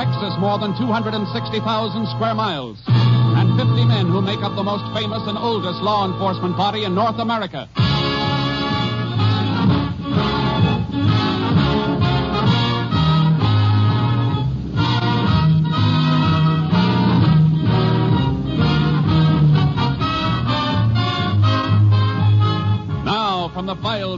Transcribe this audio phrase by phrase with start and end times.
[0.00, 5.20] Texas, more than 260,000 square miles, and 50 men who make up the most famous
[5.28, 7.68] and oldest law enforcement body in North America.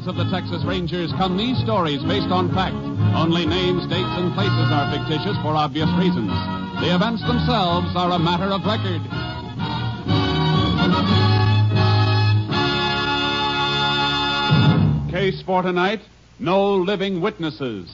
[0.07, 2.75] Of the Texas Rangers come these stories based on fact.
[3.15, 6.33] Only names, dates, and places are fictitious for obvious reasons.
[6.81, 9.03] The events themselves are a matter of record.
[15.13, 16.01] Case for tonight
[16.39, 17.89] no living witnesses.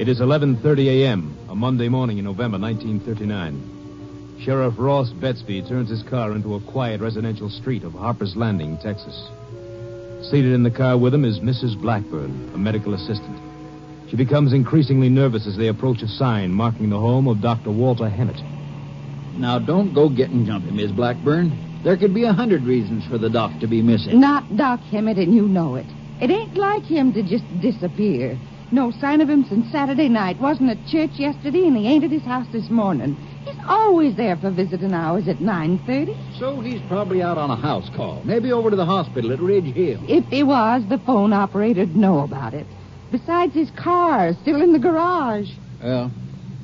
[0.00, 3.77] It is 11:30 a.m., a Monday morning in November 1939.
[4.44, 9.28] Sheriff Ross Betsby turns his car into a quiet residential street of Harper's Landing, Texas.
[10.30, 11.80] Seated in the car with him is Mrs.
[11.80, 13.38] Blackburn, a medical assistant.
[14.08, 17.70] She becomes increasingly nervous as they approach a sign marking the home of Dr.
[17.70, 18.40] Walter Hemmett.
[19.36, 21.82] Now, don't go getting jumpy, Miss Blackburn.
[21.84, 24.20] There could be a hundred reasons for the doc to be missing.
[24.20, 25.86] Not Doc Hemmett, and you know it.
[26.20, 28.38] It ain't like him to just disappear.
[28.70, 30.40] No sign of him since Saturday night.
[30.40, 33.14] Wasn't at church yesterday, and he ain't at his house this morning.
[33.44, 36.38] He's always there for visiting hours at 9.30.
[36.38, 38.22] So he's probably out on a house call.
[38.24, 40.00] Maybe over to the hospital at Ridge Hill.
[40.08, 42.66] If he was, the phone operator'd know about it.
[43.10, 45.50] Besides, his car's still in the garage.
[45.82, 46.10] Well,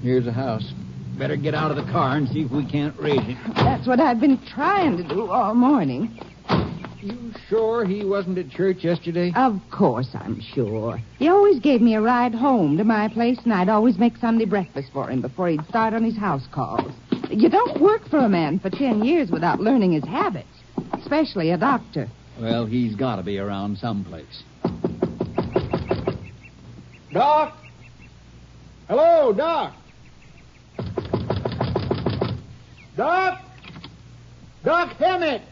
[0.03, 0.73] here's the house.
[1.19, 3.39] Better get out of the car and see if we can't raise him.
[3.55, 6.19] That's what I've been trying to do all morning.
[7.05, 9.31] You sure he wasn't at church yesterday?
[9.37, 11.03] Of course, I'm sure.
[11.19, 14.47] He always gave me a ride home to my place, and I'd always make Sunday
[14.47, 16.91] breakfast for him before he'd start on his house calls.
[17.29, 20.49] You don't work for a man for ten years without learning his habits,
[20.95, 22.09] especially a doctor.
[22.41, 24.43] Well, he's got to be around someplace.
[27.13, 27.55] Doc?
[28.89, 29.75] Hello, Doc?
[32.97, 33.43] Doc?
[34.65, 35.43] Doc Hemmett!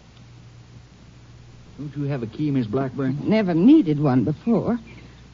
[1.83, 3.29] Don't you have a key, Miss Blackburn?
[3.29, 4.79] Never needed one before.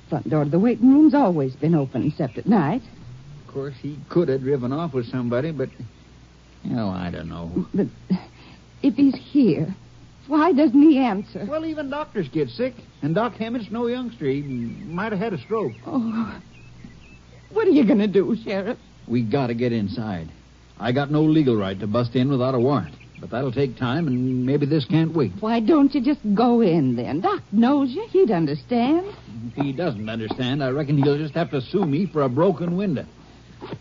[0.09, 2.81] Front door to the waiting room's always been open, except at night.
[3.47, 5.69] Of course, he could have driven off with somebody, but.
[6.71, 7.67] Oh, I don't know.
[7.75, 7.89] But
[8.83, 9.75] if he's here,
[10.27, 11.45] why doesn't he answer?
[11.45, 12.73] Well, even doctors get sick,
[13.03, 14.25] and Doc Hammett's no youngster.
[14.25, 15.75] He might have had a stroke.
[15.87, 16.41] Oh,
[17.53, 18.79] what are you going to do, Sheriff?
[19.07, 20.31] We gotta get inside.
[20.81, 24.07] I got no legal right to bust in without a warrant, but that'll take time,
[24.07, 25.33] and maybe this can't wait.
[25.41, 27.21] Why don't you just go in then?
[27.21, 28.07] Doc knows you.
[28.11, 29.07] He'd understand.
[29.49, 32.77] If he doesn't understand, I reckon he'll just have to sue me for a broken
[32.77, 33.07] window.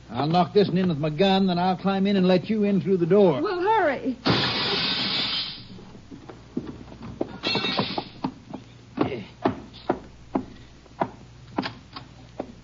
[0.09, 2.63] I'll knock this one in with my gun, then I'll climb in and let you
[2.63, 3.41] in through the door.
[3.41, 4.17] Well, hurry.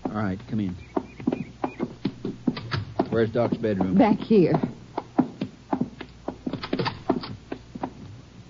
[0.06, 0.76] All right, come in.
[3.10, 3.96] Where's Doc's bedroom?
[3.96, 4.54] Back here.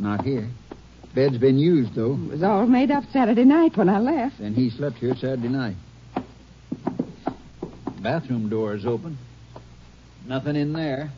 [0.05, 0.51] Not here.
[1.15, 2.13] Bed's been used, though.
[2.13, 4.39] It was all made up Saturday night when I left.
[4.39, 5.77] And he slept here Saturday night.
[8.03, 9.17] Bathroom door is open.
[10.27, 11.11] Nothing in there.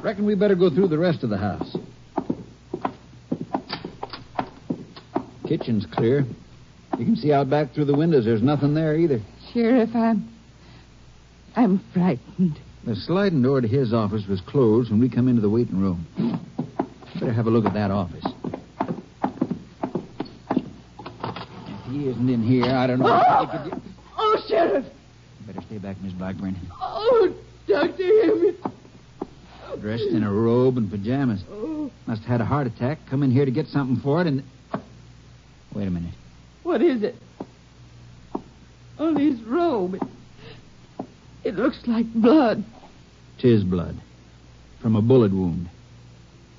[0.00, 1.76] Reckon we better go through the rest of the house.
[5.46, 6.24] Kitchen's clear.
[6.98, 8.24] You can see out back through the windows.
[8.24, 9.20] There's nothing there either.
[9.52, 10.26] Sheriff, I'm.
[11.54, 12.58] I'm frightened.
[12.86, 16.06] The sliding door to his office was closed when we come into the waiting room.
[17.14, 18.24] Better have a look at that office.
[20.50, 23.04] If he isn't in here, I don't know.
[23.06, 23.82] what we could do.
[24.20, 24.84] Oh, Sheriff!
[25.46, 26.56] Better stay back, Miss Blackburn.
[26.80, 27.34] Oh,
[27.66, 28.02] Dr.
[28.24, 28.56] Emmett.
[29.80, 31.42] Dressed in a robe and pajamas.
[31.50, 32.98] Oh, Must have had a heart attack.
[33.08, 34.42] Come in here to get something for it and.
[35.74, 36.12] Wait a minute.
[36.64, 37.14] what is it?
[38.34, 38.40] Oh,
[39.08, 39.94] On his robe.
[39.94, 40.02] It,
[41.44, 42.64] it looks like blood.
[43.38, 43.96] Tis blood.
[44.82, 45.70] From a bullet wound.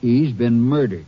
[0.02, 1.06] He's been murdered.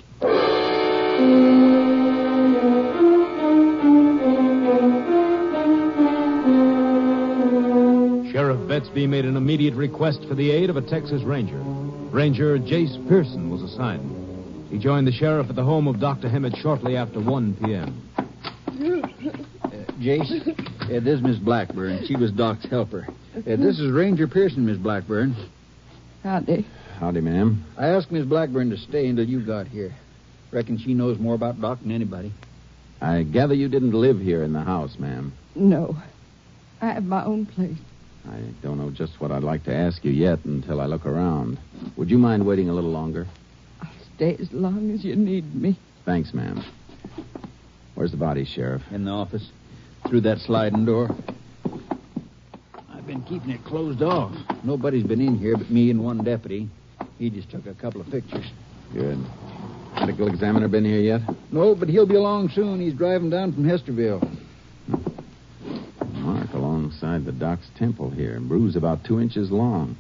[8.32, 11.60] Sheriff Betsby made an immediate request for the aid of a Texas Ranger.
[12.12, 14.70] Ranger Jace Pearson was assigned.
[14.70, 16.28] He joined the sheriff at the home of Dr.
[16.30, 18.10] Hemmett shortly after 1 p.m.
[20.00, 20.48] Jace,
[20.84, 22.06] uh, this is Miss Blackburn.
[22.06, 23.08] She was Doc's helper.
[23.36, 25.36] Uh, this is Ranger Pearson, Miss Blackburn.
[26.24, 26.66] Howdy.
[27.02, 27.66] Howdy, ma'am.
[27.80, 29.92] I asked Miss Blackburn to stay until you got here.
[30.52, 32.32] Reckon she knows more about Doc than anybody.
[33.02, 35.34] I gather you didn't live here in the house, ma'am.
[35.56, 35.98] No.
[36.80, 37.80] I have my own place.
[38.32, 41.58] I don't know just what I'd like to ask you yet until I look around.
[41.98, 43.26] Would you mind waiting a little longer?
[43.82, 45.80] I'll stay as long as you need me.
[46.06, 46.64] Thanks, ma'am.
[47.96, 48.84] Where's the body, Sheriff?
[48.92, 49.50] In the office.
[50.08, 51.10] Through that sliding door.
[52.92, 54.36] I've been keeping it closed off.
[54.64, 56.70] Nobody's been in here but me and one deputy.
[57.22, 58.50] He just took a couple of pictures.
[58.92, 59.24] Good.
[59.94, 61.22] Medical examiner been here yet?
[61.52, 62.82] No, but he'll be along soon.
[62.82, 64.28] He's driving down from Hesterville.
[66.14, 68.40] Mark alongside the doc's temple here.
[68.40, 69.96] Bruise about two inches long.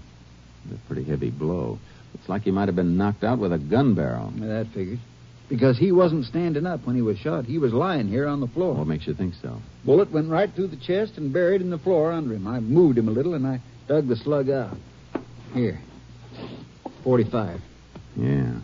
[0.73, 1.77] A pretty heavy blow.
[2.15, 4.33] Looks like he might have been knocked out with a gun barrel.
[4.38, 4.97] That figures.
[5.47, 7.45] Because he wasn't standing up when he was shot.
[7.45, 8.74] He was lying here on the floor.
[8.74, 9.62] What makes you think so?
[9.85, 12.47] Bullet went right through the chest and buried in the floor under him.
[12.47, 14.75] I moved him a little and I dug the slug out.
[15.53, 15.79] Here.
[17.03, 17.59] 45.
[18.15, 18.59] Yeah.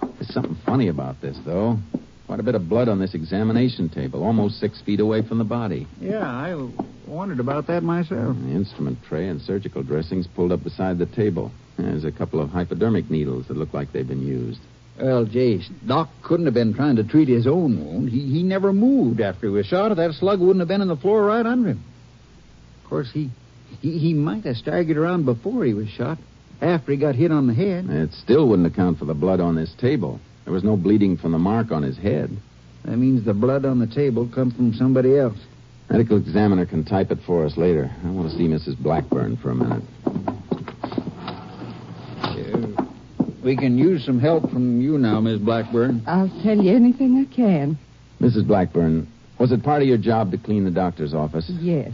[0.00, 1.78] There's something funny about this, though.
[2.26, 5.44] Quite a bit of blood on this examination table, almost six feet away from the
[5.44, 5.86] body.
[6.00, 6.68] Yeah, I
[7.06, 8.36] wondered about that myself.
[8.36, 11.52] The instrument tray and surgical dressings pulled up beside the table.
[11.78, 14.60] There's a couple of hypodermic needles that look like they've been used.
[14.98, 18.08] Well, Jace, Doc couldn't have been trying to treat his own wound.
[18.08, 20.88] He, he never moved after he was shot, or that slug wouldn't have been in
[20.88, 21.84] the floor right under him.
[22.82, 23.30] Of course, he,
[23.80, 26.18] he, he might have staggered around before he was shot,
[26.60, 27.86] after he got hit on the head.
[27.88, 30.20] It still wouldn't account for the blood on this table.
[30.44, 32.30] There was no bleeding from the mark on his head.
[32.84, 35.38] That means the blood on the table come from somebody else.
[35.90, 37.90] Medical examiner can type it for us later.
[38.04, 38.78] I want to see Mrs.
[38.78, 39.82] Blackburn for a minute.
[43.46, 46.02] We can use some help from you now, Miss Blackburn.
[46.08, 47.78] I'll tell you anything I can.
[48.20, 48.44] Mrs.
[48.44, 49.06] Blackburn,
[49.38, 51.48] was it part of your job to clean the doctor's office?
[51.60, 51.92] Yes.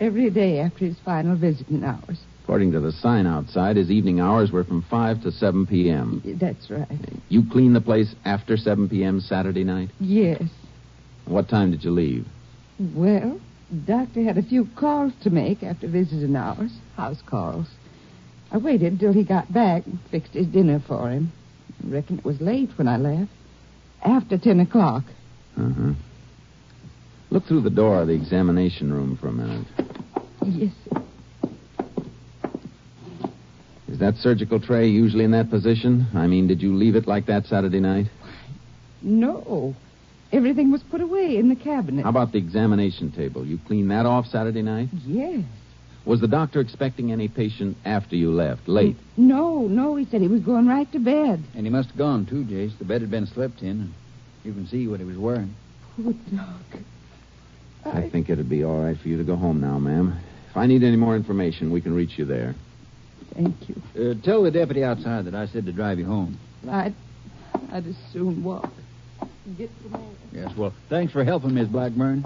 [0.00, 2.18] Every day after his final visiting hours.
[2.48, 6.22] According to the sign outside, his evening hours were from 5 to 7 p.m.
[6.40, 6.88] That's right.
[7.28, 9.20] You cleaned the place after 7 p.m.
[9.20, 9.90] Saturday night?
[10.00, 10.42] Yes.
[11.26, 12.26] What time did you leave?
[12.94, 13.38] Well,
[13.84, 17.66] doctor had a few calls to make after visiting hours, house calls.
[18.50, 21.30] I waited until he got back and fixed his dinner for him.
[21.84, 23.30] I reckon it was late when I left.
[24.02, 25.04] After 10 o'clock.
[25.58, 25.92] Uh-huh.
[27.28, 29.66] Look through the door of the examination room for a minute.
[30.46, 31.02] Yes, sir.
[33.98, 36.06] Is that surgical tray usually in that position?
[36.14, 38.06] I mean, did you leave it like that Saturday night?
[39.02, 39.74] No.
[40.30, 42.04] Everything was put away in the cabinet.
[42.04, 43.44] How about the examination table?
[43.44, 44.90] You cleaned that off Saturday night?
[45.04, 45.42] Yes.
[46.04, 48.94] Was the doctor expecting any patient after you left, late?
[49.16, 51.42] No, no, he said he was going right to bed.
[51.56, 52.78] And he must have gone, too, Jace.
[52.78, 53.94] The bed had been slept in, and
[54.44, 55.56] you can see what he was wearing.
[55.96, 56.84] Poor dog.
[57.84, 60.16] I think it'd be all right for you to go home now, ma'am.
[60.50, 62.54] If I need any more information, we can reach you there.
[63.38, 63.76] Thank you.
[63.94, 66.40] Uh, tell the deputy outside that I said to drive you home.
[66.68, 66.92] I'd,
[67.72, 68.68] I'd as soon walk.
[69.56, 70.10] Get some more.
[70.32, 72.24] Yes, well, thanks for helping, Miss Blackburn.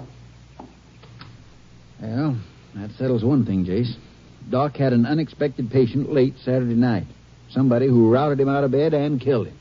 [2.01, 2.35] Well,
[2.73, 3.95] that settles one thing, Jace.
[4.49, 7.05] Doc had an unexpected patient late Saturday night.
[7.51, 9.57] Somebody who routed him out of bed and killed him.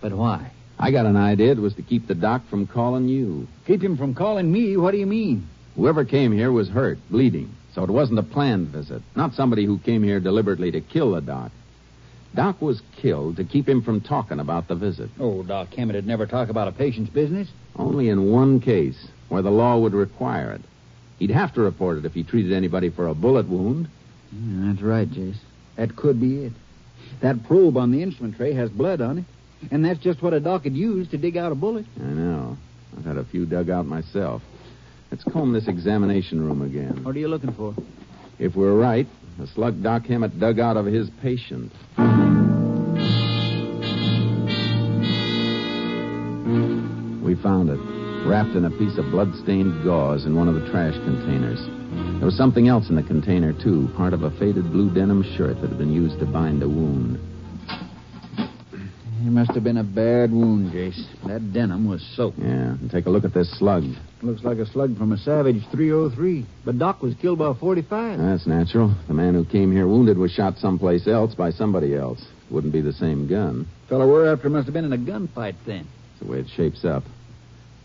[0.00, 0.50] But why?
[0.78, 1.52] I got an idea.
[1.52, 3.46] It was to keep the doc from calling you.
[3.66, 4.78] Keep him from calling me?
[4.78, 5.46] What do you mean?
[5.76, 7.54] Whoever came here was hurt, bleeding.
[7.74, 9.02] So it wasn't a planned visit.
[9.14, 11.52] Not somebody who came here deliberately to kill the doc.
[12.34, 15.10] Doc was killed to keep him from talking about the visit.
[15.18, 17.48] Oh, Doc Hammett would never talk about a patient's business.
[17.76, 20.60] Only in one case, where the law would require it.
[21.18, 23.88] He'd have to report it if he treated anybody for a bullet wound.
[24.32, 25.38] Yeah, that's right, Jace.
[25.76, 26.52] That could be it.
[27.20, 29.24] That probe on the instrument tray has blood on it.
[29.70, 31.84] And that's just what a doc could use to dig out a bullet.
[31.98, 32.56] I know.
[32.96, 34.42] I've had a few dug out myself.
[35.10, 37.02] Let's comb this examination room again.
[37.02, 37.74] What are you looking for?
[38.38, 39.06] If we're right,
[39.38, 41.72] the slug Doc Hammett dug out of his patient.
[47.24, 47.80] We found it,
[48.26, 51.60] wrapped in a piece of blood-stained gauze in one of the trash containers.
[52.18, 55.60] There was something else in the container, too, part of a faded blue denim shirt
[55.60, 57.18] that had been used to bind a wound.
[59.30, 61.06] It must have been a bad wound, Jace.
[61.24, 62.40] That denim was soaked.
[62.40, 63.84] Yeah, and take a look at this slug.
[64.22, 66.44] Looks like a slug from a Savage 303.
[66.64, 68.18] But Doc was killed by a 45.
[68.18, 68.92] That's natural.
[69.06, 72.26] The man who came here wounded was shot someplace else by somebody else.
[72.50, 73.68] Wouldn't be the same gun.
[73.88, 75.86] Fellow we're after must have been in a gunfight then.
[75.86, 77.04] That's the way it shapes up.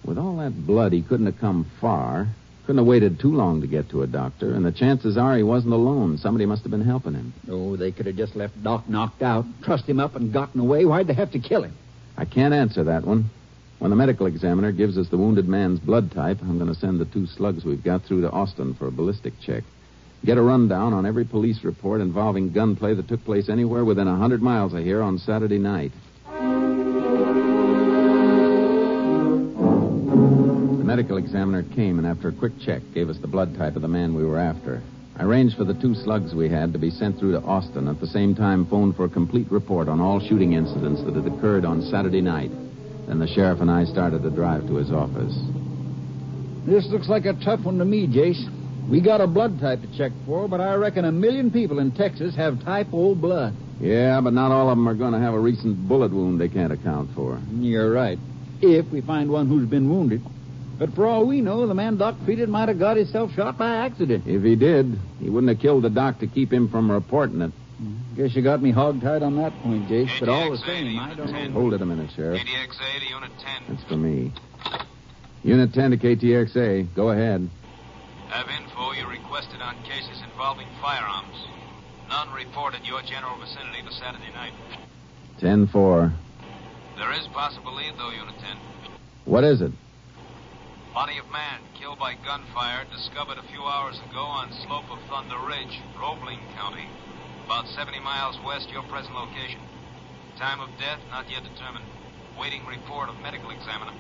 [0.04, 2.28] With all that blood, he couldn't have come far.
[2.66, 5.44] Couldn't have waited too long to get to a doctor, and the chances are he
[5.44, 6.18] wasn't alone.
[6.18, 7.32] Somebody must have been helping him.
[7.48, 10.84] Oh, they could have just left Doc knocked out, trussed him up, and gotten away.
[10.84, 11.78] Why'd they have to kill him?
[12.18, 13.30] I can't answer that one.
[13.78, 17.00] When the medical examiner gives us the wounded man's blood type, I'm going to send
[17.00, 19.64] the two slugs we've got through to Austin for a ballistic check.
[20.24, 24.16] Get a rundown on every police report involving gunplay that took place anywhere within a
[24.16, 25.92] hundred miles of here on Saturday night.
[30.96, 33.88] Medical examiner came and, after a quick check, gave us the blood type of the
[33.88, 34.82] man we were after.
[35.18, 37.90] I arranged for the two slugs we had to be sent through to Austin.
[37.90, 41.28] At the same time, phoned for a complete report on all shooting incidents that had
[41.28, 42.50] occurred on Saturday night.
[43.10, 45.36] Then the sheriff and I started to drive to his office.
[46.66, 48.48] This looks like a tough one to me, Jace.
[48.90, 51.92] We got a blood type to check for, but I reckon a million people in
[51.92, 53.54] Texas have type O blood.
[53.82, 56.48] Yeah, but not all of them are going to have a recent bullet wound they
[56.48, 57.42] can't account for.
[57.52, 58.18] You're right.
[58.62, 60.22] If we find one who's been wounded.
[60.78, 63.76] But for all we know, the man Doc treated might have got himself shot by
[63.78, 64.28] accident.
[64.28, 67.52] If he did, he wouldn't have killed the doc to keep him from reporting it.
[68.16, 70.20] Guess you got me hogtied on that point, Jace.
[70.20, 71.52] But all the same, I don't know.
[71.52, 72.42] Hold it a minute, Sheriff.
[72.42, 73.76] KTXA to Unit 10.
[73.76, 74.32] That's for me.
[75.44, 76.94] Unit 10 to KTXA.
[76.96, 77.50] Go ahead.
[78.30, 81.36] Have info you requested on cases involving firearms.
[82.10, 84.54] None reported your general vicinity for Saturday night.
[85.40, 86.14] 10 4.
[86.98, 88.58] There is possible lead, though, Unit 10.
[89.26, 89.72] What is it?
[90.96, 95.36] Body of man killed by gunfire discovered a few hours ago on slope of Thunder
[95.46, 96.88] Ridge, Roebling County,
[97.44, 99.60] about 70 miles west your present location.
[100.38, 101.84] Time of death not yet determined.
[102.40, 103.92] Waiting report of medical examiner.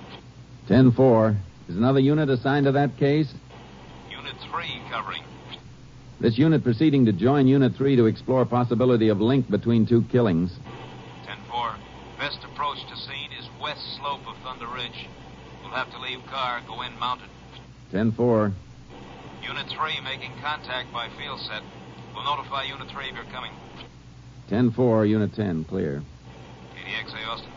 [0.69, 1.35] 10 4.
[1.67, 3.27] Is another unit assigned to that case?
[4.09, 5.23] Unit 3 covering.
[6.21, 10.49] This unit proceeding to join Unit 3 to explore possibility of link between two killings.
[11.27, 11.75] 10-4.
[12.17, 15.09] Best approach to scene is west slope of Thunder Ridge.
[15.65, 17.27] We'll have to leave car, go in mounted.
[17.91, 18.53] 10 4.
[19.41, 21.63] Unit 3 making contact by field set.
[22.13, 23.51] We'll notify Unit 3 if you're coming.
[24.47, 25.63] 10 4, Unit 10.
[25.65, 26.03] Clear.
[26.75, 27.51] KTXA Austin.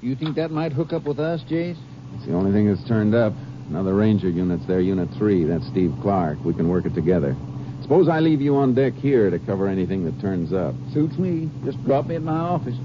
[0.00, 1.76] You think that might hook up with us, Jace?
[2.16, 3.34] It's the only thing that's turned up.
[3.68, 5.44] Another Ranger unit's there, Unit 3.
[5.44, 6.42] That's Steve Clark.
[6.44, 7.36] We can work it together.
[7.82, 10.74] Suppose I leave you on deck here to cover anything that turns up.
[10.94, 11.50] Suits me.
[11.64, 12.76] Just drop me at my office.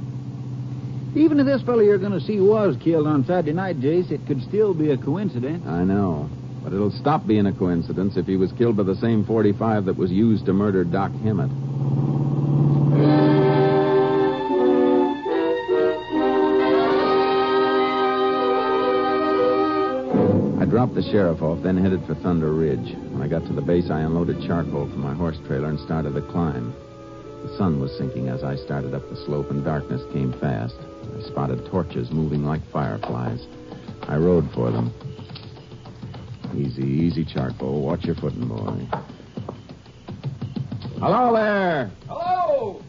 [1.15, 4.25] Even if this fellow you're going to see was killed on Saturday night, Jace, it
[4.25, 5.63] could still be a coincidence.
[5.67, 6.27] I know.
[6.63, 9.97] But it'll stop being a coincidence if he was killed by the same 45 that
[9.97, 11.51] was used to murder Doc Hemmett.
[20.59, 22.95] I dropped the sheriff off, then headed for Thunder Ridge.
[23.11, 26.15] When I got to the base, I unloaded charcoal from my horse trailer and started
[26.15, 26.73] the climb.
[27.43, 30.75] The sun was sinking as I started up the slope, and darkness came fast.
[31.03, 33.45] I spotted torches moving like fireflies.
[34.03, 34.93] I rode for them.
[36.55, 37.81] Easy, easy, charcoal.
[37.81, 38.87] Watch your footing, boy.
[40.99, 41.91] Hello there.
[42.07, 42.81] Hello!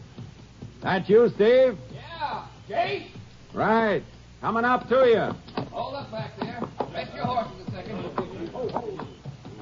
[0.83, 1.77] That you, Steve?
[1.93, 3.07] Yeah, Jake?
[3.53, 4.03] Right.
[4.41, 5.63] Coming up to you.
[5.71, 6.61] Hold up back there.
[6.93, 7.95] Rest your horses a second.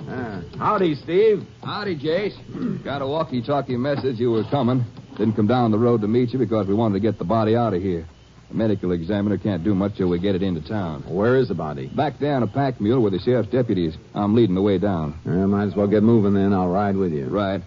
[0.09, 1.47] Uh, howdy, Steve.
[1.63, 2.83] Howdy, Jace.
[2.83, 4.83] Got a walkie-talkie message you were coming.
[5.17, 7.55] Didn't come down the road to meet you because we wanted to get the body
[7.55, 8.05] out of here.
[8.53, 11.01] The medical examiner can't do much till we get it into town.
[11.07, 11.87] Where is the body?
[11.87, 13.95] Back there on a pack mule with the sheriff's deputies.
[14.13, 15.19] I'm leading the way down.
[15.25, 16.53] Uh, might as well get moving then.
[16.53, 17.25] I'll ride with you.
[17.25, 17.63] Right.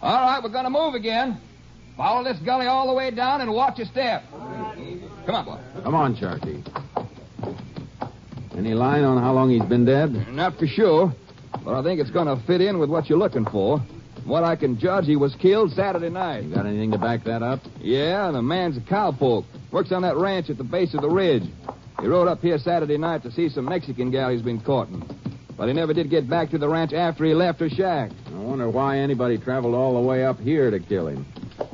[0.00, 1.40] All right, we're going to move again.
[1.96, 4.22] Follow this gully all the way down and watch your step.
[4.30, 5.58] Come on, boy.
[5.82, 6.64] Come on, Sharky.
[8.56, 10.28] Any line on how long he's been dead?
[10.28, 11.12] Not for sure,
[11.64, 13.82] but I think it's going to fit in with what you're looking for.
[14.14, 16.44] From what I can judge, he was killed Saturday night.
[16.44, 17.60] You got anything to back that up?
[17.80, 19.44] Yeah, the man's a cowpoke.
[19.72, 21.44] Works on that ranch at the base of the ridge.
[22.00, 25.02] He rode up here Saturday night to see some Mexican gal he's been courting.
[25.56, 28.10] But he never did get back to the ranch after he left her shack.
[28.26, 31.26] I wonder why anybody traveled all the way up here to kill him.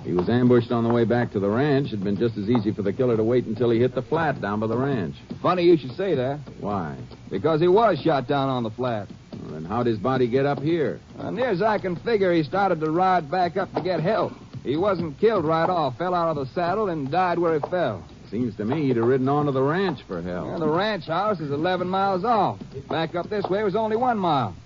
[0.02, 1.88] He was ambushed on the way back to the ranch.
[1.88, 4.40] It'd been just as easy for the killer to wait until he hit the flat
[4.40, 5.14] down by the ranch.
[5.40, 6.96] Funny you should say that, Why?
[7.30, 9.08] because he was shot down on the flat.
[9.32, 11.00] Well, then how'd his body get up here?
[11.18, 14.32] Uh, near as I can figure, he started to ride back up to get help.
[14.66, 18.04] He wasn't killed right off, fell out of the saddle and died where he fell.
[18.32, 20.58] Seems to me he'd have ridden on to the ranch for help.
[20.58, 22.58] The ranch house is 11 miles off.
[22.88, 24.56] Back up this way was only one mile.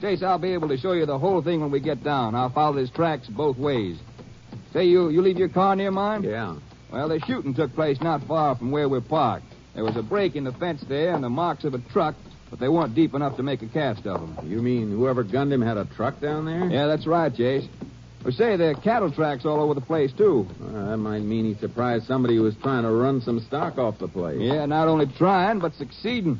[0.00, 2.34] Jace, I'll be able to show you the whole thing when we get down.
[2.34, 3.98] I'll follow his tracks both ways.
[4.72, 6.22] Say, you, you leave your car near mine?
[6.22, 6.56] Yeah.
[6.90, 9.44] Well, the shooting took place not far from where we're parked.
[9.74, 12.14] There was a break in the fence there and the marks of a truck,
[12.48, 14.50] but they weren't deep enough to make a cast of them.
[14.50, 16.70] You mean whoever gunned him had a truck down there?
[16.70, 17.68] Yeah, that's right, Jace.
[18.22, 20.46] Well, say, there are cattle tracks all over the place, too.
[20.60, 23.78] Uh, well, that might mean he surprised somebody who was trying to run some stock
[23.78, 24.38] off the place.
[24.40, 26.38] Yeah, not only trying, but succeeding.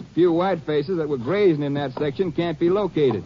[0.00, 3.24] A few white faces that were grazing in that section can't be located.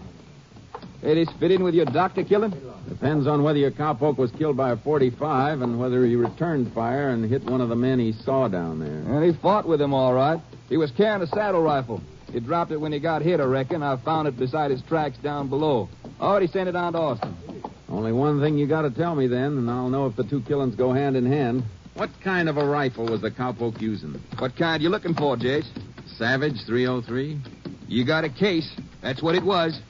[1.00, 2.54] Hey, this fit in with your doctor killing?
[2.88, 7.10] Depends on whether your cowpoke was killed by a 45 and whether he returned fire
[7.10, 8.88] and hit one of the men he saw down there.
[8.88, 10.40] And he fought with him all right.
[10.68, 12.00] He was carrying a saddle rifle.
[12.32, 13.82] He dropped it when he got hit, I reckon.
[13.82, 15.88] I found it beside his tracks down below.
[16.20, 17.36] Already sent it on to Austin.
[17.88, 20.40] Only one thing you got to tell me then, and I'll know if the two
[20.42, 21.62] killings go hand in hand.
[21.94, 24.20] What kind of a rifle was the cowpoke using?
[24.38, 25.66] What kind you looking for, Jace?
[26.18, 27.40] Savage 303?
[27.88, 28.70] You got a case.
[29.00, 29.80] That's what it was.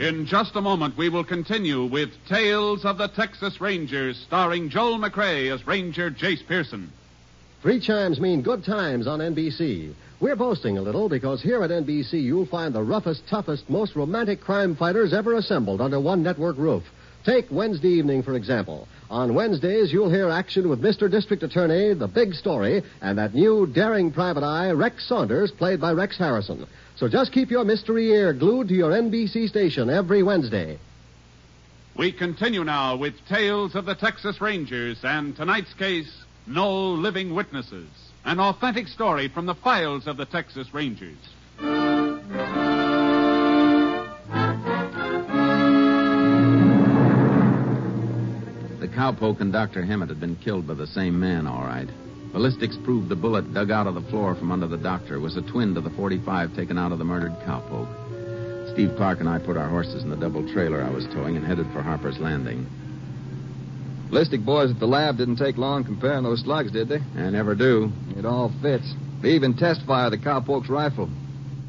[0.00, 4.98] In just a moment, we will continue with Tales of the Texas Rangers, starring Joel
[4.98, 6.90] McCrea as Ranger Jace Pearson.
[7.60, 9.92] Three chimes mean good times on NBC.
[10.20, 14.40] We're boasting a little because here at NBC you'll find the roughest, toughest, most romantic
[14.40, 16.84] crime fighters ever assembled under one network roof.
[17.24, 18.86] Take Wednesday evening, for example.
[19.10, 21.10] On Wednesdays, you'll hear action with Mr.
[21.10, 25.90] District Attorney, The Big Story, and that new daring private eye, Rex Saunders, played by
[25.90, 26.64] Rex Harrison.
[26.94, 30.78] So just keep your mystery ear glued to your NBC station every Wednesday.
[31.96, 36.08] We continue now with Tales of the Texas Rangers and tonight's case,
[36.48, 37.88] No Living Witnesses,
[38.24, 41.18] an authentic story from the files of the Texas Rangers.
[48.80, 49.84] The cowpoke and Dr.
[49.84, 51.88] Hammett had been killed by the same man, all right.
[52.32, 55.42] Ballistics proved the bullet dug out of the floor from under the doctor was a
[55.42, 58.72] twin to the 45 taken out of the murdered cowpoke.
[58.72, 61.44] Steve Clark and I put our horses in the double trailer I was towing and
[61.44, 62.66] headed for Harper's Landing.
[64.10, 66.98] Ballistic boys at the lab didn't take long comparing those slugs, did they?
[67.16, 67.92] I never do.
[68.16, 68.94] It all fits.
[69.22, 71.10] They even test fired the cowpoke's rifle.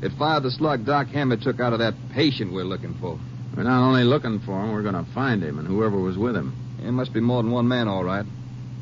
[0.01, 3.19] It fired the slug Doc Hammett took out of that patient we're looking for.
[3.57, 6.35] We're not only looking for him, we're going to find him and whoever was with
[6.35, 6.55] him.
[6.81, 8.25] It must be more than one man, all right.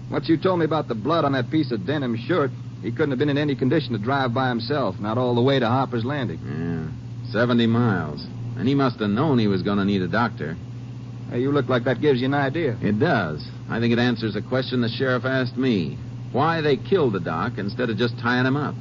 [0.10, 2.52] What you told me about the blood on that piece of denim shirt,
[2.84, 5.58] he couldn't have been in any condition to drive by himself, not all the way
[5.60, 6.40] to Harper's Landing.
[6.46, 8.24] Yeah, 70 miles.
[8.58, 10.56] And he must have known he was going to need a doctor.
[11.30, 12.78] Hey, you look like that gives you an idea.
[12.82, 13.46] It does.
[13.70, 15.98] I think it answers a question the sheriff asked me.
[16.32, 18.76] Why they killed the doc instead of just tying him up.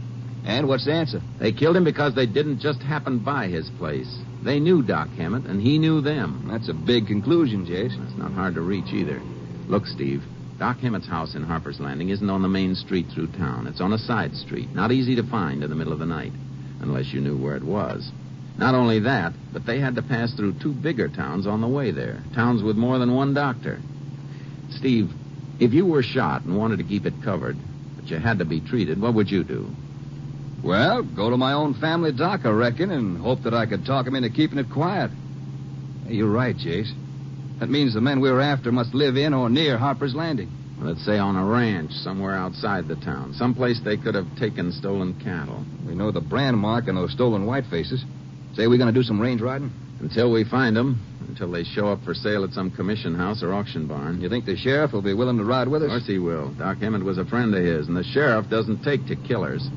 [0.45, 1.21] And what's the answer?
[1.41, 4.19] They killed him because they didn't just happen by his place.
[4.45, 6.47] They knew Doc Hammett, and he knew them.
[6.49, 8.01] That's a big conclusion, Jace.
[8.07, 9.21] It's not hard to reach either.
[9.67, 10.23] Look, Steve,
[10.59, 13.67] Doc Hammett's house in Harper's Landing isn't on the main street through town.
[13.67, 16.33] It's on a side street, not easy to find in the middle of the night,
[16.81, 18.13] unless you knew where it was.
[18.59, 21.91] Not only that, but they had to pass through two bigger towns on the way
[21.91, 23.81] there, towns with more than one doctor.
[24.71, 25.11] Steve,
[25.61, 27.57] if you were shot and wanted to keep it covered,
[27.97, 29.69] but you had to be treated, what would you do?
[30.65, 34.07] Well, go to my own family doc, I reckon, and hope that I could talk
[34.07, 35.11] him into keeping it quiet.
[36.07, 36.93] Hey, you're right, Jace.
[37.61, 40.51] That means the men we're after must live in or near Harper's Landing.
[40.79, 45.15] Let's say on a ranch somewhere outside the town, someplace they could have taken stolen
[45.21, 45.65] cattle.
[45.87, 48.05] We know the brand mark and those stolen white faces.
[48.57, 49.71] Say we're going to do some range riding?
[50.01, 53.53] Until we find them, until they show up for sale at some commission house or
[53.53, 54.23] auction barn.
[54.23, 55.87] You think the sheriff will be willing to ride with us?
[55.87, 56.55] Of course he will.
[56.55, 59.69] Doc Emmett was a friend of his, and the sheriff doesn't take to killers.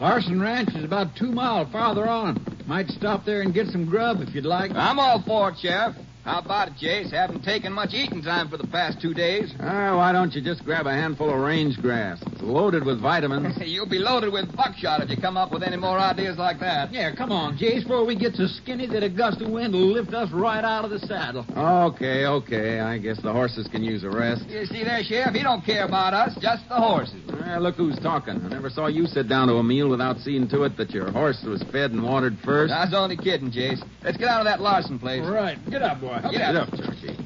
[0.00, 2.42] Larson Ranch is about two miles farther on.
[2.66, 4.70] Might stop there and get some grub if you'd like.
[4.74, 5.94] I'm all for it, Sheriff.
[6.24, 7.10] How about it, Jace?
[7.10, 9.52] Haven't taken much eating time for the past two days.
[9.72, 12.20] Ah, why don't you just grab a handful of range grass?
[12.26, 13.56] It's loaded with vitamins.
[13.64, 16.92] You'll be loaded with buckshot if you come up with any more ideas like that.
[16.92, 19.86] Yeah, come on, Jace, before we get so skinny that a gust of wind will
[19.92, 21.46] lift us right out of the saddle.
[21.56, 22.80] Okay, okay.
[22.80, 24.42] I guess the horses can use a rest.
[24.48, 27.22] You see there, Sheriff, he don't care about us, just the horses.
[27.44, 28.34] Ah, look who's talking.
[28.44, 31.10] I never saw you sit down to a meal without seeing to it that your
[31.10, 32.72] horse was fed and watered first.
[32.72, 33.82] I was only kidding, Jace.
[34.04, 35.24] Let's get out of that Larson place.
[35.24, 35.58] Right.
[35.70, 36.11] Get up, boy.
[36.20, 36.70] Get up.
[36.70, 37.16] Turkey.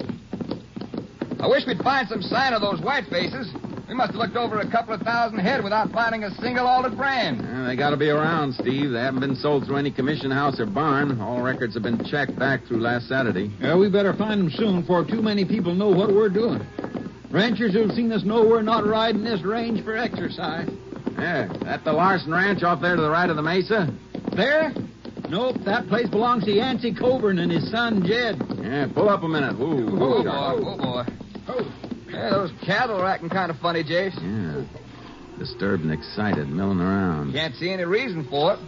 [1.40, 3.52] I wish we'd find some sign of those white faces.
[3.88, 6.96] We must have looked over a couple of thousand head without finding a single altered
[6.96, 7.40] brand.
[7.44, 8.90] Ah, they got to be around, Steve.
[8.90, 11.20] They haven't been sold through any commission house or barn.
[11.20, 13.50] All records have been checked back through last Saturday.
[13.60, 16.66] Yeah, we better find them soon before too many people know what we're doing.
[17.30, 20.68] Ranchers who've seen us know we're not riding this range for exercise.
[21.16, 23.92] Yeah, that the Larson Ranch off there to the right of the mesa?
[24.34, 24.72] There?
[25.28, 28.40] Nope, that place belongs to Yancey Coburn and his son Jed.
[28.62, 29.54] Yeah, pull up a minute.
[29.60, 31.04] Ooh, Oh, ooh, boy.
[31.48, 31.70] Oh, boy.
[32.08, 34.14] Yeah, those cattle are acting kind of funny, Jace.
[34.22, 34.62] Yeah.
[35.38, 37.32] Disturbed and excited, milling around.
[37.34, 38.58] Can't see any reason for it.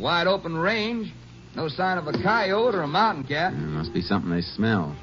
[0.00, 1.12] Wide open range.
[1.56, 3.52] No sign of a coyote or a mountain cat.
[3.52, 4.94] Yeah, must be something they smell.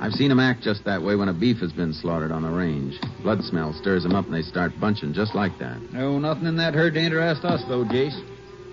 [0.00, 2.48] I've seen 'em act just that way when a beef has been slaughtered on the
[2.50, 2.98] range.
[3.22, 5.76] Blood smell stirs 'em up and they start bunching just like that.
[5.92, 8.18] No, nothing in that herd to interest us, though, Jace.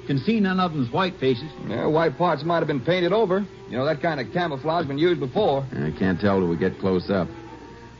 [0.07, 1.49] Can see none of them's white faces.
[1.67, 3.45] Yeah, white parts might have been painted over.
[3.69, 5.65] You know, that kind of camouflage been used before.
[5.71, 7.27] I can't tell till we get close up.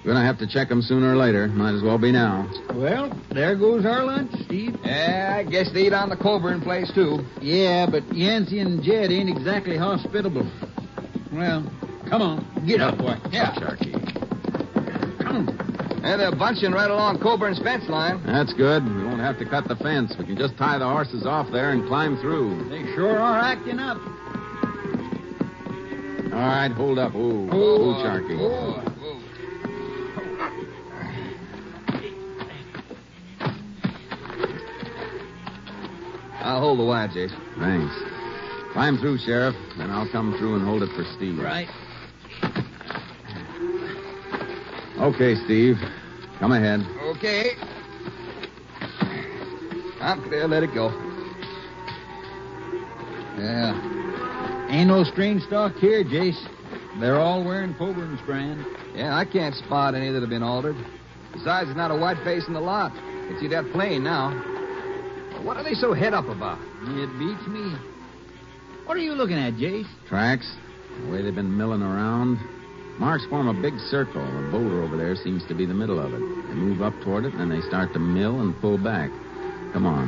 [0.05, 1.47] We're going to have to check them sooner or later.
[1.47, 2.47] Might as well be now.
[2.75, 4.77] Well, there goes our lunch, Steve.
[4.83, 7.25] Yeah, I guess they eat on the Coburn place, too.
[7.41, 10.47] Yeah, but Yancey and Jed ain't exactly hospitable.
[11.33, 11.63] Well,
[12.07, 12.65] come on.
[12.67, 13.15] Get up, boy.
[13.31, 13.55] Yeah.
[13.55, 13.93] Sharky.
[15.23, 15.49] Come on.
[16.05, 18.21] And they're bunching right along Coburn's fence line.
[18.27, 18.83] That's good.
[19.15, 20.13] We won't have to cut the fence.
[20.19, 22.67] We can just tie the horses off there and climb through.
[22.67, 23.95] They sure are acting up.
[26.33, 27.15] All right, hold up.
[27.15, 28.37] Ooh, Oh, ooh, Sharky.
[28.37, 29.21] oh, oh.
[36.41, 37.31] I'll hold the wire, Jace.
[37.57, 37.95] Thanks.
[38.73, 39.55] Climb through, Sheriff.
[39.77, 41.39] Then I'll come through and hold it for Steve.
[41.39, 41.69] Right.
[44.99, 45.77] Okay, Steve.
[46.39, 46.81] Come ahead.
[47.15, 47.51] Okay.
[50.05, 50.47] I'm clear.
[50.47, 50.89] Let it go.
[53.39, 54.67] Yeah.
[54.69, 56.39] Ain't no strange stock here, Jace.
[56.99, 58.65] They're all wearing Coburn's brand.
[58.93, 60.75] Yeah, I can't spot any that have been altered.
[61.33, 62.93] Besides, there's not a white face in the lot.
[62.93, 64.31] Can see that plain now.
[65.43, 66.59] What are they so head up about?
[66.83, 67.75] It beats me.
[68.85, 69.89] What are you looking at, Jace?
[70.07, 70.55] Tracks.
[71.01, 72.37] The way they've been milling around.
[72.99, 74.23] Marks form a big circle.
[74.23, 76.19] The boulder over there seems to be the middle of it.
[76.19, 79.09] They move up toward it, and then they start to mill and pull back.
[79.75, 80.07] Come on.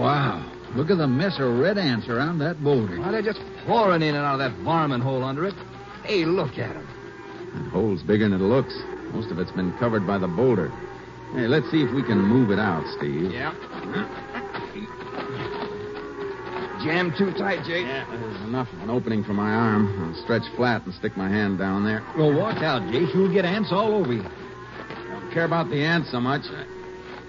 [0.00, 0.48] Wow.
[0.76, 3.00] Look at the mess of red ants around that boulder.
[3.00, 5.54] Why, they're just pouring in and out of that varmint hole under it.
[6.04, 6.86] Hey, look at them.
[7.52, 8.80] That hole's bigger than it looks.
[9.12, 10.70] Most of it's been covered by the boulder.
[11.34, 13.32] Hey, let's see if we can move it out, Steve.
[13.32, 13.50] Yeah.
[16.84, 17.86] Jammed too tight, Jake.
[17.86, 20.14] There's enough of an opening for my arm.
[20.14, 22.06] I'll stretch flat and stick my hand down there.
[22.16, 23.12] Well, watch out, Jake.
[23.12, 24.22] You'll get ants all over you.
[25.38, 26.42] Don't care about the ants so much.
[26.50, 26.66] I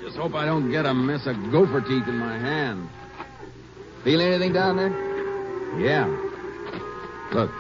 [0.02, 2.90] just hope I don't get a mess of gopher teeth in my hand.
[4.04, 4.90] Feel anything down there?
[5.78, 6.08] Yeah.
[7.32, 7.52] Look,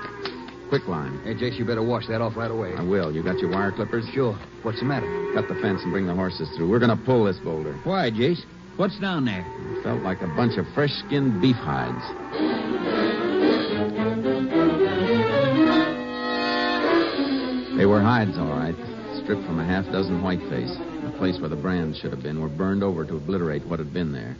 [0.69, 1.21] quick line.
[1.23, 2.73] Hey, Jace, you better wash that off right away.
[2.75, 3.13] I will.
[3.13, 4.09] You got your wire clippers?
[4.11, 4.33] Sure.
[4.63, 5.05] What's the matter?
[5.35, 6.67] Cut the fence and bring the horses through.
[6.67, 7.77] We're going to pull this boulder.
[7.83, 8.43] Why, Jace?
[8.75, 9.45] What's down there?
[9.45, 12.01] It felt like a bunch of fresh skinned beef hides.
[17.77, 18.58] They were hides, all right,
[19.29, 20.75] stripped from a half dozen whiteface.
[21.03, 23.93] The place where the brands should have been were burned over to obliterate what had
[23.93, 24.35] been there.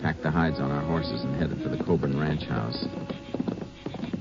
[0.00, 2.86] Packed the hides on our horses and headed for the Coburn ranch house.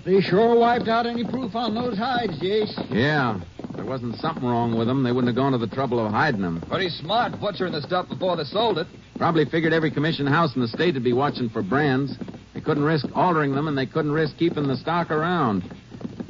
[0.04, 2.76] They sure wiped out any proof on those hides, Jace.
[2.94, 6.06] Yeah, if there wasn't something wrong with them, they wouldn't have gone to the trouble
[6.06, 6.62] of hiding them.
[6.68, 8.88] Pretty smart butchering the stuff before they sold it.
[9.16, 12.18] Probably figured every commission house in the state would be watching for brands.
[12.54, 15.64] They couldn't risk altering them, and they couldn't risk keeping the stock around.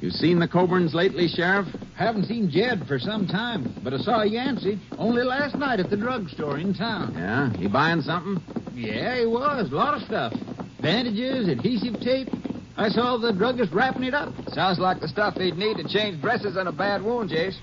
[0.01, 1.65] You seen the Coburns lately, Sheriff?
[1.95, 5.95] Haven't seen Jed for some time, but I saw Yancey only last night at the
[5.95, 7.13] drugstore in town.
[7.15, 7.53] Yeah?
[7.58, 8.43] He buying something?
[8.73, 9.71] Yeah, he was.
[9.71, 10.34] A lot of stuff.
[10.81, 12.27] Bandages, adhesive tape.
[12.75, 14.34] I saw the druggist wrapping it up.
[14.49, 17.55] Sounds like the stuff they'd need to change dresses on a bad wound, Jace.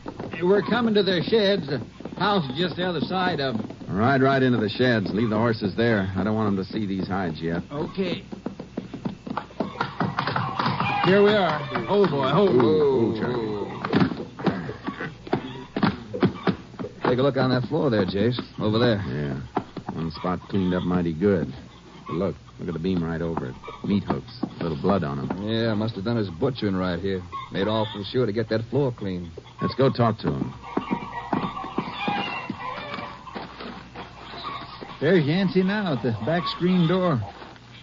[0.43, 1.67] We're coming to their sheds.
[1.69, 1.83] The
[2.19, 3.69] house is just the other side of 'em.
[3.89, 5.13] Ride right into the sheds.
[5.13, 6.11] Leave the horses there.
[6.17, 7.63] I don't want them to see these hides yet.
[7.71, 8.25] Okay.
[11.05, 11.61] Here we are.
[11.89, 12.31] Oh, boy.
[12.33, 13.52] Oh, Ooh, Charlie.
[17.13, 18.41] Take a look on that floor there, Jace.
[18.59, 18.97] Over there.
[19.07, 19.39] Yeah.
[19.93, 21.53] One spot cleaned up mighty good.
[22.07, 23.55] But look, look at the beam right over it.
[23.85, 24.33] Meat hooks.
[24.43, 25.47] A little blood on them.
[25.47, 27.21] Yeah, must have done his butchering right here.
[27.53, 29.31] Made awful sure to get that floor clean.
[29.61, 30.55] Let's go talk to him.
[34.99, 37.21] There's Yancey now at the back screen door.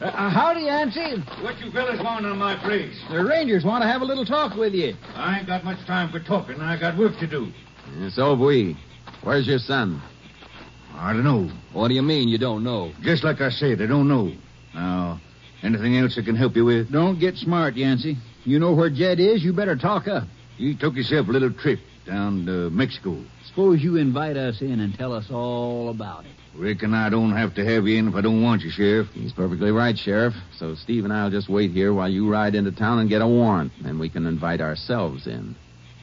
[0.01, 1.21] Uh, howdy, Yancey.
[1.43, 2.99] What you fellas want on my place?
[3.11, 4.95] The Rangers want to have a little talk with you.
[5.13, 6.59] I ain't got much time for talking.
[6.61, 7.51] I got work to do.
[7.95, 8.75] Yeah, so have we.
[9.23, 10.01] Where's your son?
[10.95, 11.49] I don't know.
[11.73, 12.91] What do you mean you don't know?
[13.01, 14.32] Just like I said, I don't know.
[14.73, 15.19] Now,
[15.63, 16.91] anything else I can help you with?
[16.91, 18.17] Don't get smart, Yancey.
[18.45, 20.23] You know where Jed is, you better talk up.
[20.58, 23.23] You took yourself a little trip down to Mexico.
[23.45, 26.32] Suppose you invite us in and tell us all about it.
[26.55, 29.08] Reckon I don't have to have you in if I don't want you, Sheriff.
[29.13, 30.34] He's perfectly right, Sheriff.
[30.58, 33.27] So Steve and I'll just wait here while you ride into town and get a
[33.27, 33.71] warrant.
[33.86, 35.55] and we can invite ourselves in.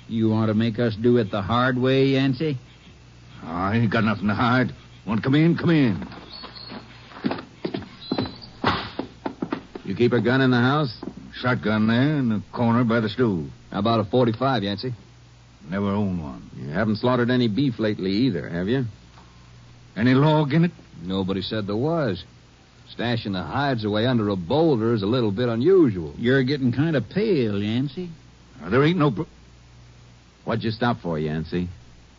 [0.08, 2.58] You want to make us do it the hard way, Yancey?
[3.44, 4.72] I ain't got nothing to hide.
[5.06, 5.56] Want to come in?
[5.56, 6.06] Come in.
[9.84, 10.96] You keep a gun in the house?
[11.34, 13.48] Shotgun there in the corner by the stove.
[13.70, 14.94] How about a 45, Yancey?
[15.70, 16.50] Never owned one.
[16.56, 18.84] You haven't slaughtered any beef lately either, have you?
[19.96, 20.72] Any log in it?
[21.02, 22.24] Nobody said there was.
[22.96, 26.14] Stashing the hides away under a boulder is a little bit unusual.
[26.16, 28.10] You're getting kind of pale, Yancey.
[28.64, 29.10] There ain't no.
[29.10, 29.22] Pr-
[30.44, 31.68] What'd you stop for, Yancey?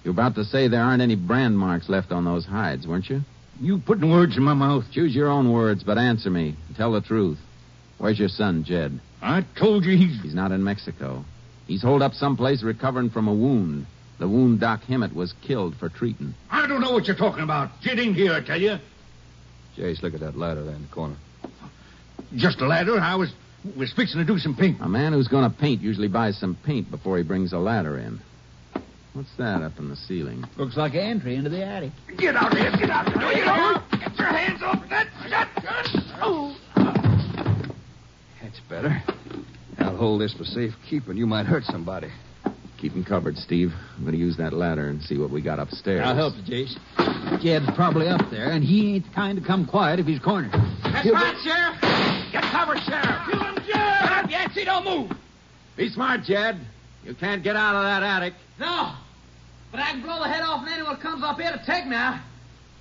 [0.08, 3.10] You were about to say there aren't any brand marks left on those hides, weren't
[3.10, 3.24] you?
[3.60, 4.86] You putting words in my mouth.
[4.90, 6.56] Choose your own words, but answer me.
[6.78, 7.38] Tell the truth.
[7.98, 9.02] Where's your son, Jed?
[9.22, 10.22] I told you he's.
[10.22, 11.26] He's not in Mexico.
[11.68, 13.86] He's holed up someplace recovering from a wound.
[14.18, 16.34] The wound Doc Hemmett was killed for treating.
[16.50, 17.82] I don't know what you're talking about.
[17.82, 18.78] Jed ain't here, I tell you.
[19.76, 21.18] Jace, look at that ladder there in the corner.
[22.38, 22.98] Just a ladder.
[22.98, 23.34] I was
[23.76, 24.82] was fixing to do some painting.
[24.82, 27.98] A man who's going to paint usually buys some paint before he brings a ladder
[27.98, 28.22] in.
[29.18, 30.46] What's that up in the ceiling?
[30.58, 31.92] Looks like an entry into the attic.
[32.20, 32.70] Get out of here.
[32.70, 33.34] Get out of here.
[33.34, 33.90] Get out.
[33.90, 36.06] Get your hands off that shotgun.
[36.22, 36.56] Oh.
[38.44, 39.02] That's better.
[39.80, 41.18] I'll hold this for safekeeping.
[41.18, 42.12] You might hurt somebody.
[42.78, 43.74] Keep him covered, Steve.
[43.96, 46.04] I'm going to use that ladder and see what we got upstairs.
[46.06, 47.42] I'll help you, Jace.
[47.42, 50.52] Jed's probably up there, and he ain't the kind to come quiet if he's cornered.
[50.84, 52.32] That's He'll right, Sheriff.
[52.32, 53.32] Get covered, Sheriff.
[53.32, 53.66] Kill him, Jed.
[53.66, 54.66] Get up, Yancey.
[54.66, 55.12] Don't move.
[55.76, 56.60] Be smart, Jed.
[57.04, 58.36] You can't get out of that attic.
[58.60, 58.94] No.
[59.78, 61.86] But I can blow the head off of anyone who comes up here to take
[61.86, 62.20] me out.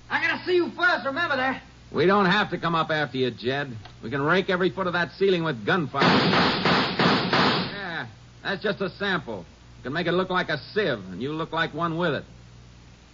[0.09, 1.61] I gotta see you first, remember that.
[1.91, 3.77] We don't have to come up after you, Jed.
[4.01, 6.01] We can rake every foot of that ceiling with gunfire.
[6.01, 8.07] Yeah,
[8.41, 9.45] that's just a sample.
[9.77, 12.25] We can make it look like a sieve, and you look like one with it.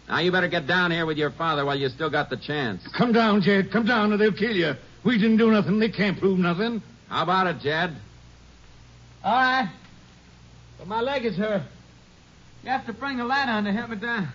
[0.08, 2.88] Now you better get down here with your father while you still got the chance.
[2.98, 3.70] Come down, Jed.
[3.70, 4.76] Come down, or they'll kill you.
[5.04, 5.80] We didn't do nothing.
[5.80, 6.82] They can't prove nothing.
[7.10, 7.98] How about it, Jed?
[9.26, 9.70] All right.
[10.78, 11.64] But my leg is hurt.
[12.64, 14.32] You have to bring the ladder on to help me down.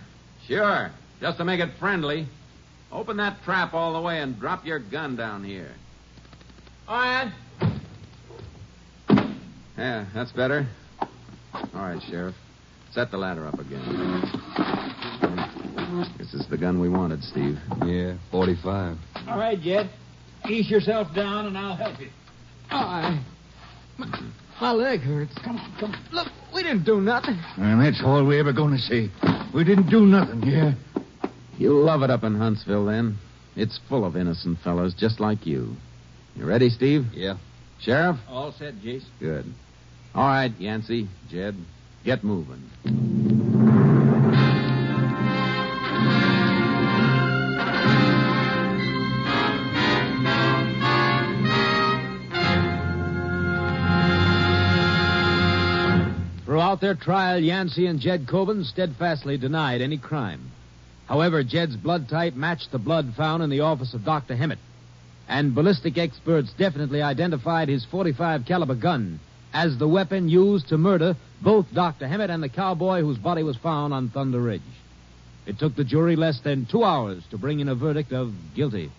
[0.47, 0.91] Sure.
[1.19, 2.27] Just to make it friendly.
[2.91, 5.71] Open that trap all the way and drop your gun down here.
[6.87, 7.31] All right.
[9.77, 10.67] Yeah, that's better.
[11.53, 12.35] All right, Sheriff.
[12.91, 14.21] Set the ladder up again.
[16.17, 17.57] This is the gun we wanted, Steve.
[17.85, 18.97] Yeah, 45.
[19.27, 19.89] All right, Jed.
[20.47, 22.09] Ease yourself down, and I'll help you.
[22.71, 23.23] All right.
[24.59, 25.33] My, my leg hurts.
[25.43, 26.05] Come on, come on.
[26.11, 27.39] Look, we didn't do nothing.
[27.57, 29.11] And that's all we ever going to see.
[29.53, 30.73] We didn't do nothing, yeah?
[31.57, 33.17] You'll love it up in Huntsville, then.
[33.55, 35.75] It's full of innocent fellows just like you.
[36.35, 37.05] You ready, Steve?
[37.13, 37.37] Yeah.
[37.81, 38.17] Sheriff?
[38.29, 39.03] All set, Jace.
[39.19, 39.45] Good.
[40.15, 41.55] All right, Yancey, Jed,
[42.03, 43.28] get moving.
[56.69, 60.51] Throughout their trial, Yancey and Jed Coburn steadfastly denied any crime.
[61.07, 64.35] However, Jed's blood type matched the blood found in the office of Dr.
[64.35, 64.59] Hemmett,
[65.27, 69.19] and ballistic experts definitely identified his 45 caliber gun
[69.51, 72.07] as the weapon used to murder both Dr.
[72.07, 74.61] Hemmett and the cowboy whose body was found on Thunder Ridge.
[75.47, 78.91] It took the jury less than two hours to bring in a verdict of guilty.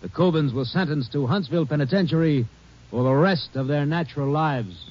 [0.00, 2.46] The Coburns were sentenced to Huntsville Penitentiary
[2.90, 4.90] for the rest of their natural lives.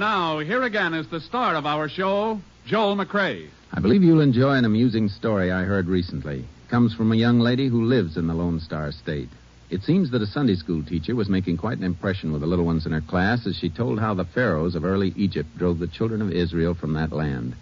[0.00, 3.50] And now, here again is the star of our show, Joel McCrea.
[3.70, 6.38] I believe you'll enjoy an amusing story I heard recently.
[6.38, 9.28] It comes from a young lady who lives in the Lone Star State.
[9.68, 12.64] It seems that a Sunday school teacher was making quite an impression with the little
[12.64, 15.86] ones in her class as she told how the pharaohs of early Egypt drove the
[15.86, 17.54] children of Israel from that land.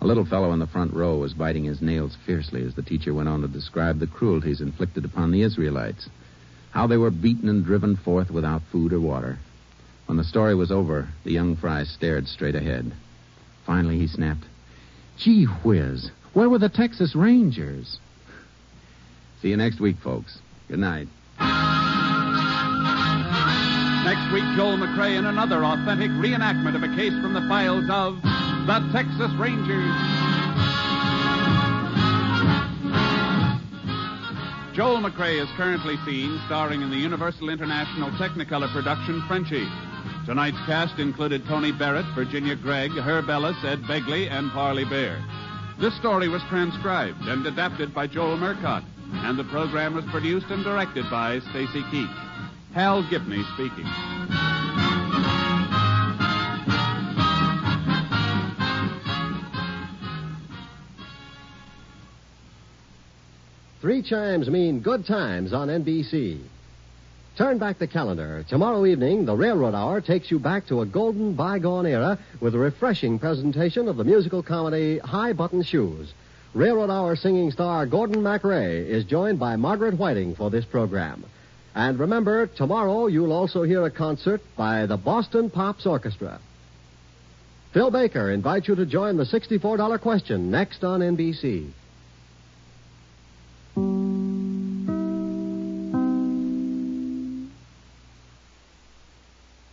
[0.00, 3.14] A little fellow in the front row was biting his nails fiercely as the teacher
[3.14, 6.08] went on to describe the cruelties inflicted upon the Israelites,
[6.72, 9.38] how they were beaten and driven forth without food or water.
[10.10, 12.90] When the story was over, the young fry stared straight ahead.
[13.64, 14.42] Finally, he snapped,
[15.16, 18.00] Gee whiz, where were the Texas Rangers?
[19.40, 20.40] See you next week, folks.
[20.66, 21.06] Good night.
[24.02, 28.20] Next week, Joel McCrea in another authentic reenactment of a case from the files of
[28.66, 29.94] the Texas Rangers.
[34.74, 39.68] Joel McCrea is currently seen starring in the Universal International Technicolor production Frenchie.
[40.26, 45.18] Tonight's cast included Tony Barrett, Virginia Gregg, Herb Ellis, Ed Begley, and Parley Baer.
[45.80, 50.62] This story was transcribed and adapted by Joel Murcott, and the program was produced and
[50.62, 52.30] directed by Stacy Keach.
[52.74, 53.86] Hal Gibney speaking.
[63.80, 66.42] Three chimes mean good times on NBC.
[67.36, 68.44] Turn back the calendar.
[68.48, 72.58] Tomorrow evening, the Railroad Hour takes you back to a golden bygone era with a
[72.58, 76.12] refreshing presentation of the musical comedy High Button Shoes.
[76.52, 81.24] Railroad Hour singing star Gordon MacRae is joined by Margaret Whiting for this program.
[81.74, 86.40] And remember, tomorrow you'll also hear a concert by the Boston Pops Orchestra.
[87.72, 91.70] Phil Baker invites you to join the $64 question next on NBC.